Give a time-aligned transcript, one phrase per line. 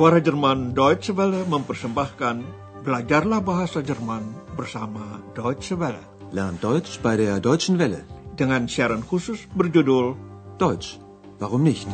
[0.00, 2.40] Suara Jerman Deutsche Welle mempersembahkan
[2.88, 6.00] Belajarlah Bahasa Jerman bersama Deutsche Welle.
[6.32, 8.08] Lern Deutsch bei der Deutschen Welle.
[8.32, 10.16] Dengan siaran khusus berjudul
[10.56, 10.96] Deutsch,
[11.36, 11.84] warum nicht?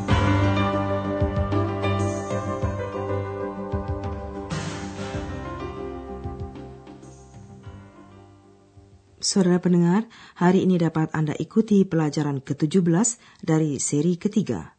[9.19, 10.07] Saudara pendengar,
[10.39, 14.79] hari ini dapat Anda ikuti pelajaran ke-17 dari seri ketiga.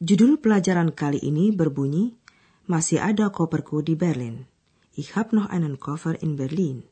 [0.00, 2.19] Judul pelajaran kali ini berbunyi,
[2.70, 4.46] Masih ada koperku di Berlin.
[4.94, 6.86] Ich hab noch einen Koffer in Berlin.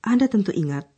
[0.00, 0.88] Anda tentu ingat,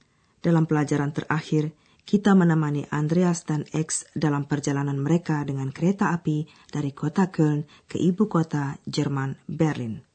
[0.46, 1.74] dalam pelajaran terakhir,
[2.06, 7.98] kita menemani Andreas dan X dalam perjalanan mereka dengan kereta api dari kota Köln ke
[7.98, 10.06] ibu kota Jerman, Berlin.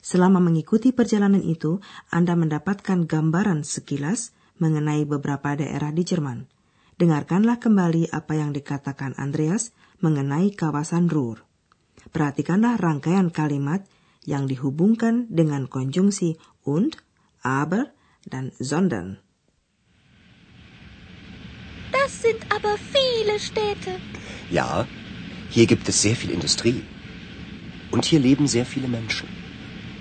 [0.00, 1.76] Selama mengikuti perjalanan itu,
[2.08, 6.48] Anda mendapatkan gambaran sekilas mengenai beberapa daerah di Jerman.
[6.96, 11.51] Dengarkanlah kembali apa yang dikatakan Andreas mengenai kawasan Ruhr.
[12.10, 13.86] Perhatikanlah rangkaian kalimat
[14.26, 16.98] yang dihubungkan dengan konjungsi und,
[17.46, 17.94] aber,
[18.26, 19.22] dan sondern.
[21.92, 23.98] Das sind aber viele Städte.
[24.50, 24.86] Ja,
[25.50, 26.82] hier gibt es sehr viel Industrie.
[27.90, 29.28] Und hier leben sehr viele Menschen.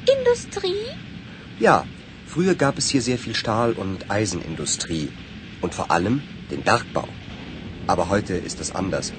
[0.08, 0.88] Industrie?
[1.60, 1.86] Ja,
[2.26, 5.10] früher gab es hier sehr viel Stahl- und Eisenindustrie.
[5.62, 7.08] Und vor allem den Bergbau.
[7.88, 9.14] Aber heute ist es anders.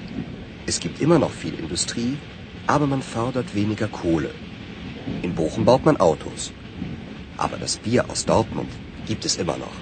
[0.65, 2.17] Es gibt immer noch viel Industrie,
[2.67, 4.31] aber man fördert weniger Kohle.
[5.21, 6.51] In Bochum baut man Autos.
[7.37, 8.71] Aber das Bier aus Dortmund
[9.05, 9.75] gibt es immer noch.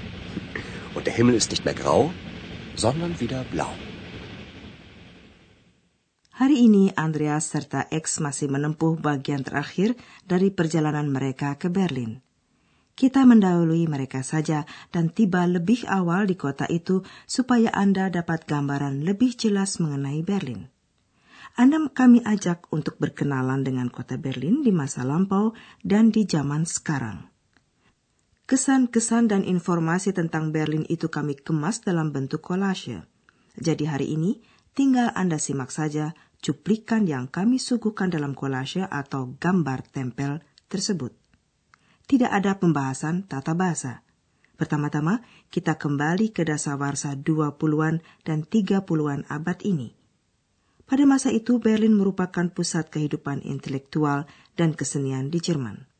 [0.95, 2.13] Und der Himmel ist nicht mehr grau,
[2.75, 3.69] sondern wieder blau.
[6.41, 9.93] Hari ini Andreas serta X masih menempuh bagian terakhir
[10.25, 12.25] dari perjalanan mereka ke Berlin.
[12.97, 19.05] Kita mendahului mereka saja dan tiba lebih awal di kota itu supaya Anda dapat gambaran
[19.05, 20.80] lebih jelas mengenai Berlin.
[21.59, 25.51] Anda kami ajak untuk berkenalan dengan kota Berlin di masa lampau
[25.83, 27.27] dan di zaman sekarang.
[28.47, 33.07] Kesan-kesan dan informasi tentang Berlin itu kami kemas dalam bentuk kolase.
[33.55, 34.43] Jadi hari ini
[34.75, 41.15] tinggal Anda simak saja cuplikan yang kami suguhkan dalam kolase atau gambar tempel tersebut.
[42.11, 44.03] Tidak ada pembahasan tata bahasa.
[44.59, 50.00] Pertama-tama, kita kembali ke dasawarsa 20-an dan 30-an abad ini.
[50.91, 54.27] Pada masa itu, Berlin merupakan pusat kehidupan intelektual
[54.59, 55.90] dan kesenian di Jerman.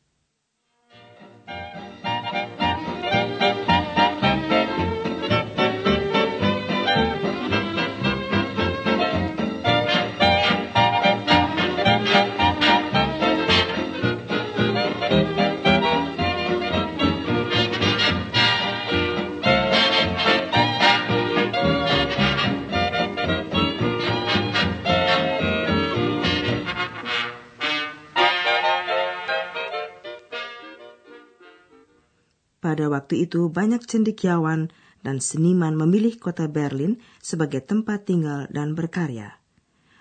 [33.12, 34.72] Waktu itu banyak cendekiawan
[35.04, 39.36] dan seniman memilih kota Berlin sebagai tempat tinggal dan berkarya.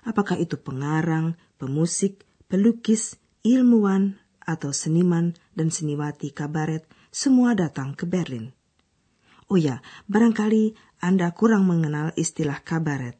[0.07, 8.55] Apakah itu pengarang, pemusik, pelukis, ilmuwan, atau seniman dan seniwati kabaret, semua datang ke Berlin.
[9.51, 10.71] Oh ya, barangkali
[11.03, 13.19] Anda kurang mengenal istilah kabaret.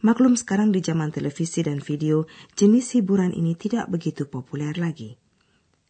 [0.00, 2.24] Maklum sekarang di zaman televisi dan video,
[2.56, 5.19] jenis hiburan ini tidak begitu populer lagi.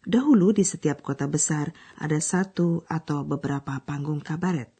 [0.00, 4.72] Dahulu di setiap kota besar ada satu atau beberapa panggung kabaret.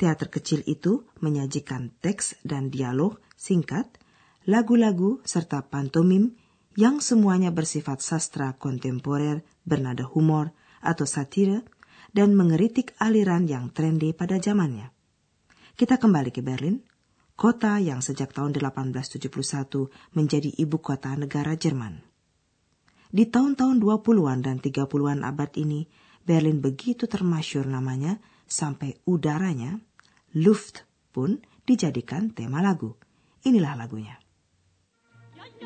[0.00, 4.00] Teater kecil itu menyajikan teks dan dialog singkat,
[4.48, 6.32] lagu-lagu serta pantomim
[6.80, 11.68] yang semuanya bersifat sastra kontemporer bernada humor atau satire
[12.16, 14.92] dan mengeritik aliran yang trendy pada zamannya.
[15.76, 16.80] Kita kembali ke Berlin,
[17.36, 19.28] kota yang sejak tahun 1871
[20.16, 22.11] menjadi ibu kota negara Jerman.
[23.12, 25.84] Di tahun-tahun 20-an dan 30-an abad ini,
[26.24, 28.16] Berlin begitu termasyur namanya
[28.48, 29.76] sampai udaranya,
[30.32, 32.96] Luft pun dijadikan tema lagu.
[33.44, 34.16] Inilah lagunya.
[35.36, 35.60] Luft.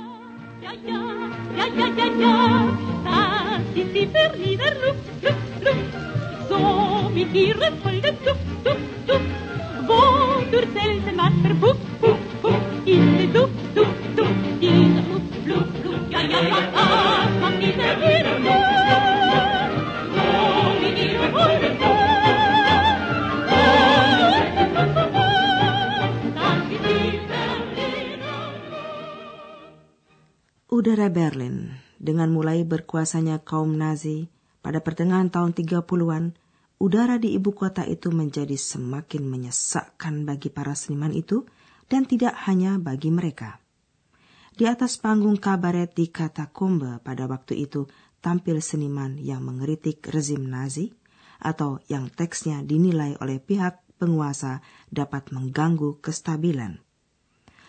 [16.08, 17.15] Ja, ja, ja, das
[30.76, 34.32] Udara Berlin, dengan mulai berkuasanya kaum Nazi
[34.64, 36.32] pada pertengahan tahun 30-an,
[36.80, 41.44] udara di ibu kota itu menjadi semakin menyesakkan bagi para seniman itu
[41.92, 43.65] dan tidak hanya bagi mereka.
[44.56, 47.84] Di atas panggung kabaret di Katakombe pada waktu itu
[48.24, 50.96] tampil seniman yang mengeritik rezim Nazi
[51.44, 56.80] atau yang teksnya dinilai oleh pihak penguasa dapat mengganggu kestabilan.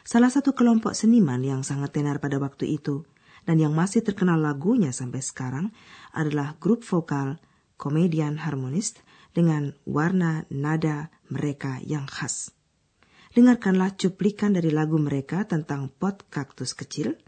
[0.07, 3.03] Salah satu kelompok seniman yang sangat tenar pada waktu itu
[3.43, 5.75] dan yang masih terkenal lagunya sampai sekarang
[6.15, 7.35] adalah grup vokal
[7.75, 8.95] komedian harmonis
[9.35, 12.56] dengan warna nada mereka yang khas.
[13.37, 17.21] Dengarkanlah cuplikan dari lagu mereka tentang pot kaktus kecil,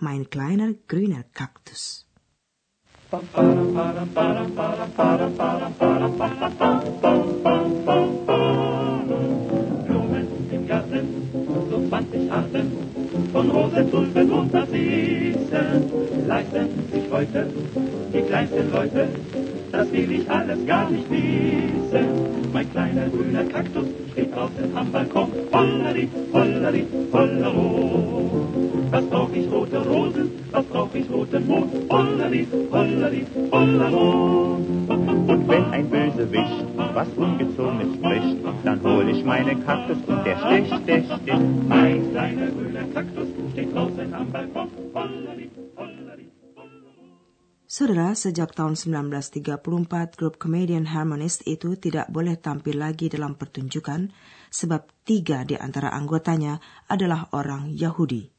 [0.00, 2.08] Mein kleiner grüner Kaktus.
[3.12, 3.60] Blumen
[13.32, 17.46] von Rosentulpen und Narzissen leisten sich heute
[18.12, 19.08] die kleinsten Leute
[19.72, 22.06] das will ich alles gar nicht wissen.
[22.52, 25.30] Mein kleiner grüner Kaktus steht draußen am Balkon.
[25.52, 28.44] Hollari, hollari, hollero.
[28.90, 31.72] Was brauch ich rote Rosen, was brauch ich roten Mond?
[31.88, 34.58] Hollari, hollari, hollero.
[34.88, 38.00] Und wenn ein Bösewicht was Ungezogenes
[38.64, 40.36] dann hol ich meinen Kaktus und der.
[41.68, 44.68] Mein kleiner grüner Kaktus steht draußen am Balkon.
[47.70, 54.10] Saudara, sejak tahun 1934, grup Comedian Harmonist itu tidak boleh tampil lagi dalam pertunjukan
[54.50, 56.58] sebab tiga di antara anggotanya
[56.90, 58.34] adalah orang Yahudi.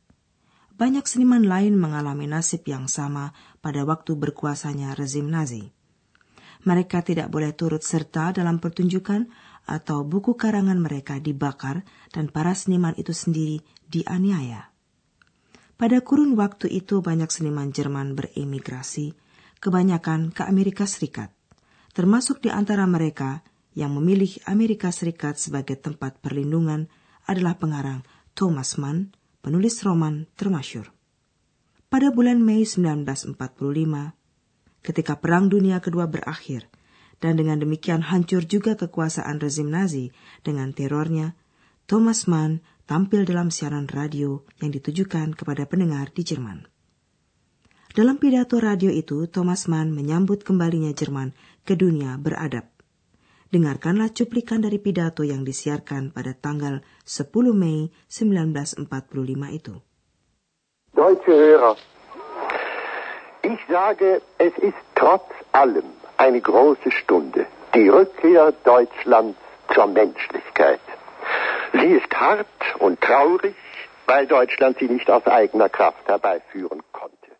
[0.75, 3.31] Banyak seniman lain mengalami nasib yang sama
[3.63, 5.71] pada waktu berkuasanya rezim Nazi.
[6.62, 9.25] Mereka tidak boleh turut serta dalam pertunjukan
[9.66, 14.69] atau buku karangan mereka dibakar dan para seniman itu sendiri dianiaya.
[15.81, 19.18] Pada kurun waktu itu banyak seniman Jerman beremigrasi,
[19.58, 21.34] kebanyakan ke Amerika Serikat,
[21.98, 23.42] termasuk di antara mereka
[23.74, 26.86] yang memilih Amerika Serikat sebagai tempat perlindungan
[27.25, 28.06] adalah pengarang
[28.38, 30.94] Thomas Mann, penulis roman termasyur.
[31.90, 34.20] Pada bulan Mei 1945,
[34.81, 36.69] ketika Perang Dunia Kedua berakhir,
[37.22, 40.10] dan dengan demikian hancur juga kekuasaan rezim Nazi
[40.42, 41.38] dengan terornya,
[41.86, 46.66] Thomas Mann tampil dalam siaran radio yang ditujukan kepada pendengar di Jerman.
[47.92, 51.36] Dalam pidato radio itu, Thomas Mann menyambut kembalinya Jerman
[51.68, 52.72] ke dunia beradab.
[53.51, 58.88] Dengarkanlah cuplikan dari pidato yang disiarkan pada tanggal 10 Mei 1945
[59.51, 59.75] itu.
[60.95, 61.75] Deutsche Hörer,
[63.41, 65.85] ich sage, es ist trotz allem
[66.17, 69.38] eine große Stunde, die Rückkehr Deutschlands
[69.73, 70.81] zur Menschlichkeit.
[71.73, 72.47] Sie ist hart
[72.79, 73.55] und traurig,
[74.05, 77.31] weil Deutschland sie nicht aus eigener Kraft herbeiführen konnte.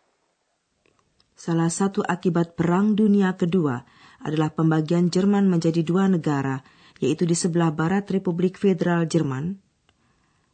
[1.36, 3.82] Salah satu akibat Perang Dunia Kedua
[4.22, 6.62] adalah pembagian Jerman menjadi dua negara,
[7.02, 9.58] yaitu di sebelah barat Republik Federal Jerman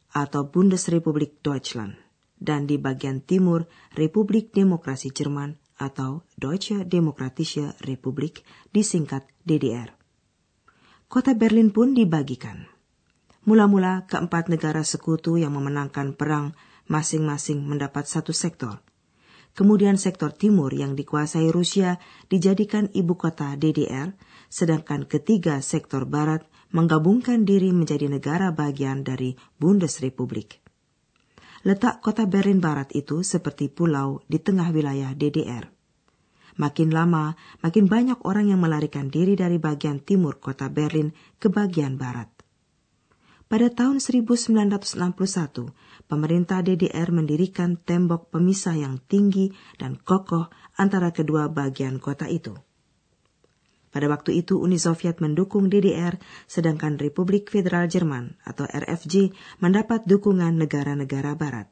[0.09, 2.08] atau Bundesrepublik Deutschland
[2.39, 9.95] dan di bagian timur Republik Demokrasi Jerman atau Deutsche Demokratische Republik disingkat DDR.
[11.07, 12.67] Kota Berlin pun dibagikan.
[13.47, 16.53] Mula-mula keempat negara sekutu yang memenangkan perang
[16.91, 18.83] masing-masing mendapat satu sektor.
[19.57, 21.97] Kemudian sektor timur yang dikuasai Rusia
[22.29, 24.13] dijadikan ibu kota DDR,
[24.53, 30.68] sedangkan ketiga sektor barat menggabungkan diri menjadi negara bagian dari Bundesrepublik.
[31.67, 35.67] Letak kota Berlin Barat itu seperti pulau di tengah wilayah DDR.
[36.59, 41.95] Makin lama, makin banyak orang yang melarikan diri dari bagian timur kota Berlin ke bagian
[41.95, 42.27] barat.
[43.49, 45.73] Pada tahun 1961,
[46.05, 49.49] pemerintah DDR mendirikan tembok pemisah yang tinggi
[49.79, 52.53] dan kokoh antara kedua bagian kota itu.
[53.89, 60.61] Pada waktu itu Uni Soviet mendukung DDR, sedangkan Republik Federal Jerman atau RFJ mendapat dukungan
[60.61, 61.67] negara-negara barat.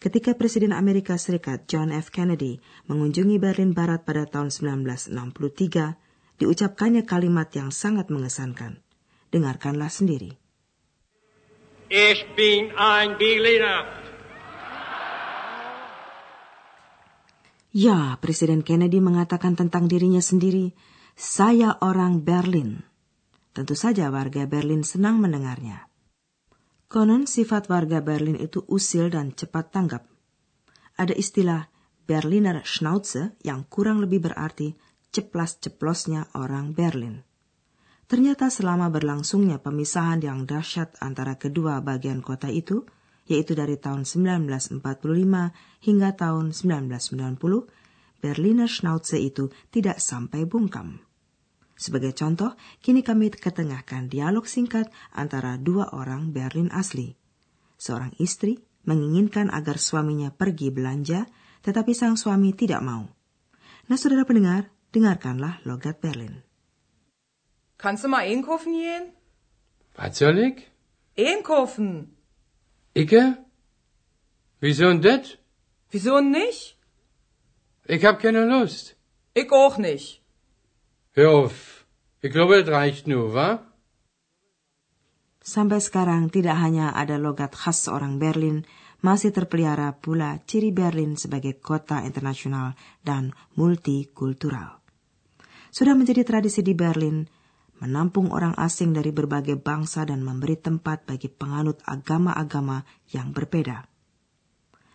[0.00, 2.08] Ketika Presiden Amerika Serikat John F.
[2.08, 2.58] Kennedy
[2.88, 8.80] mengunjungi Berlin Barat pada tahun 1963, diucapkannya kalimat yang sangat mengesankan.
[9.28, 10.40] Dengarkanlah sendiri.
[11.92, 13.86] Ich bin ein Berliner.
[17.70, 20.74] Ya, Presiden Kennedy mengatakan tentang dirinya sendiri,
[21.20, 22.80] saya orang Berlin.
[23.52, 25.84] Tentu saja warga Berlin senang mendengarnya.
[26.88, 30.08] Konon sifat warga Berlin itu usil dan cepat tanggap.
[30.96, 31.68] Ada istilah
[32.08, 34.72] Berliner Schnauze yang kurang lebih berarti
[35.12, 37.20] ceplas-ceplosnya orang Berlin.
[38.08, 42.88] Ternyata selama berlangsungnya pemisahan yang dahsyat antara kedua bagian kota itu,
[43.28, 44.80] yaitu dari tahun 1945
[45.84, 51.09] hingga tahun 1990, Berliner Schnauze itu tidak sampai bungkam.
[51.80, 52.52] Sebagai contoh,
[52.84, 57.16] kini kami ketengahkan dialog singkat antara dua orang Berlin asli,
[57.80, 61.24] seorang istri menginginkan agar suaminya pergi belanja,
[61.64, 63.08] tetapi sang suami tidak mau.
[63.88, 66.44] Nah, saudara pendengar, dengarkanlah logat Berlin.
[67.80, 69.16] Kannst du mal einkaufen gehen?
[69.96, 70.68] Was soll ich?
[71.16, 72.12] Einkaufen.
[72.92, 73.40] Icke?
[74.60, 75.40] Wieso denn das?
[75.88, 76.76] Wieso nicht?
[77.88, 79.00] Ich hab keine Lust.
[79.32, 80.19] Ich auch nicht.
[81.10, 81.86] Hör auf.
[82.22, 83.66] Ich glaube, das reicht nur, wa?
[85.42, 88.62] Sampai sekarang tidak hanya ada logat khas orang Berlin,
[89.02, 94.78] masih terpelihara pula ciri Berlin sebagai kota internasional dan multikultural.
[95.74, 97.26] Sudah menjadi tradisi di Berlin
[97.82, 103.82] menampung orang asing dari berbagai bangsa dan memberi tempat bagi penganut agama-agama yang berbeda.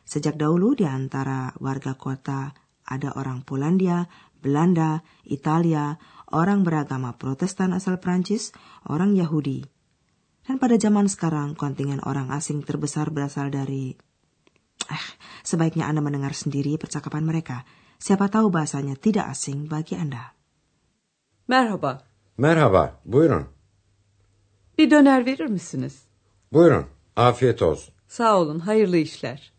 [0.05, 2.53] Sejak dahulu di antara warga kota
[2.85, 4.05] ada orang Polandia,
[4.45, 5.97] Belanda, Italia,
[6.29, 8.53] orang beragama Protestan asal Prancis,
[8.85, 9.65] orang Yahudi,
[10.45, 13.97] dan pada zaman sekarang kontingen orang asing terbesar berasal dari...
[14.85, 15.05] Eh,
[15.41, 17.65] sebaiknya Anda mendengar sendiri percakapan mereka.
[17.97, 20.37] Siapa tahu bahasanya tidak asing bagi Anda.
[21.49, 22.05] Merhaba.
[22.37, 23.49] Merhaba, buyurun.
[24.77, 26.05] Bir döner verir misiniz?
[26.53, 26.85] Buyurun,
[27.15, 27.93] afiyet olsun.
[28.07, 29.53] Sağ olun, hayırlı işler.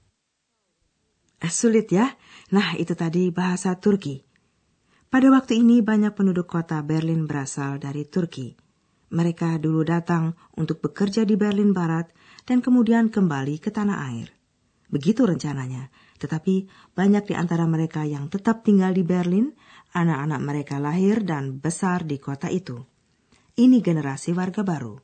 [1.42, 2.10] Eh, sulit ya?
[2.52, 4.25] Nah, itu tadi bahasa Turki.
[5.16, 8.52] Pada waktu ini banyak penduduk kota Berlin berasal dari Turki.
[9.16, 12.12] Mereka dulu datang untuk bekerja di Berlin Barat
[12.44, 14.28] dan kemudian kembali ke tanah air.
[14.92, 15.88] Begitu rencananya,
[16.20, 19.56] tetapi banyak di antara mereka yang tetap tinggal di Berlin,
[19.96, 22.76] anak-anak mereka lahir dan besar di kota itu.
[23.56, 25.00] Ini generasi warga baru.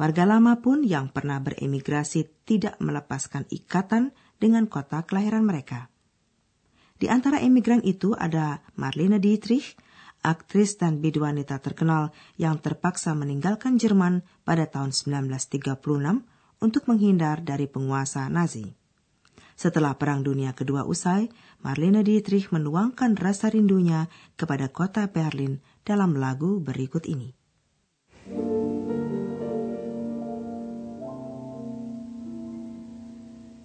[0.00, 5.91] Warga lama pun yang pernah beremigrasi tidak melepaskan ikatan dengan kota kelahiran mereka.
[7.02, 9.74] Di antara emigran itu ada Marlene Dietrich,
[10.22, 15.82] aktris dan biduanita terkenal yang terpaksa meninggalkan Jerman pada tahun 1936
[16.62, 18.70] untuk menghindar dari penguasa Nazi.
[19.58, 21.26] Setelah Perang Dunia Kedua usai,
[21.66, 24.06] Marlene Dietrich menuangkan rasa rindunya
[24.38, 27.34] kepada kota Berlin dalam lagu berikut ini.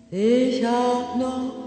[0.09, 1.66] Ich hab noch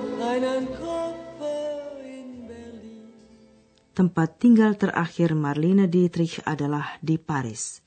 [3.91, 7.83] tempat tinggal terakhir Marlene Dietrich adalah di Paris.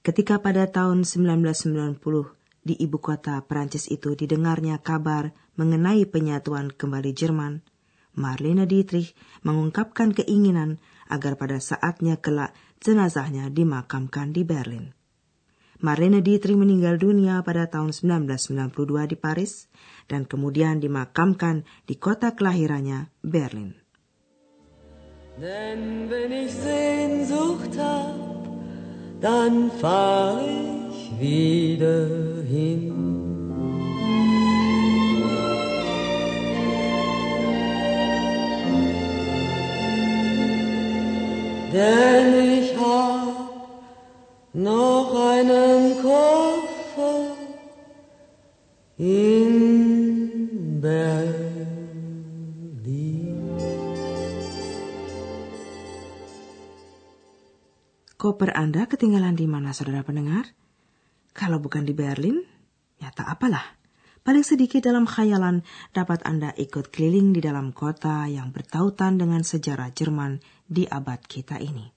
[0.00, 2.00] Ketika pada tahun 1990
[2.64, 5.30] di ibu kota Prancis itu didengarnya kabar
[5.60, 7.60] mengenai penyatuan kembali Jerman,
[8.16, 9.12] Marlene Dietrich
[9.44, 14.99] mengungkapkan keinginan agar pada saatnya kelak jenazahnya dimakamkan di Berlin.
[15.80, 19.52] Marlene Dietrich meninggal dunia pada tahun 1992 di Paris
[20.12, 23.80] dan kemudian dimakamkan di kota kelahirannya, Berlin.
[25.40, 28.44] Denn wenn ich Sehnsucht hab,
[29.24, 32.04] dann fahr ich wieder
[32.44, 32.92] hin.
[41.72, 42.19] Denn
[58.20, 60.44] Koper Anda ketinggalan di mana, saudara pendengar?
[61.32, 62.44] Kalau bukan di Berlin,
[63.00, 63.80] ya tak apalah.
[64.20, 65.64] Paling sedikit dalam khayalan
[65.96, 70.36] dapat Anda ikut keliling di dalam kota yang bertautan dengan sejarah Jerman
[70.68, 71.88] di abad kita ini.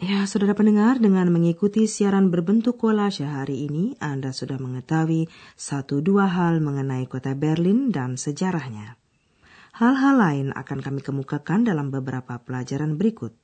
[0.00, 5.28] Ya, saudara pendengar, dengan mengikuti siaran berbentuk kolase hari ini, Anda sudah mengetahui
[5.60, 8.96] satu dua hal mengenai kota Berlin dan sejarahnya.
[9.76, 13.43] Hal-hal lain akan kami kemukakan dalam beberapa pelajaran berikut.